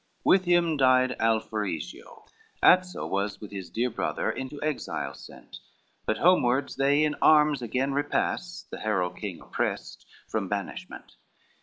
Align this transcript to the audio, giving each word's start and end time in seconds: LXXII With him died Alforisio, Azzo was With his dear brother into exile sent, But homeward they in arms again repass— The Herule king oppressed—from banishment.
LXXII 0.01 0.23
With 0.23 0.45
him 0.45 0.77
died 0.77 1.15
Alforisio, 1.19 2.23
Azzo 2.63 3.05
was 3.07 3.39
With 3.39 3.51
his 3.51 3.69
dear 3.69 3.91
brother 3.91 4.31
into 4.31 4.59
exile 4.63 5.13
sent, 5.13 5.59
But 6.07 6.17
homeward 6.17 6.73
they 6.79 7.03
in 7.03 7.13
arms 7.21 7.61
again 7.61 7.93
repass— 7.93 8.65
The 8.71 8.77
Herule 8.79 9.15
king 9.15 9.39
oppressed—from 9.41 10.47
banishment. 10.49 11.17